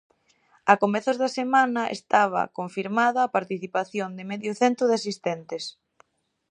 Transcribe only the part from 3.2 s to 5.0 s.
a participación de medio cento de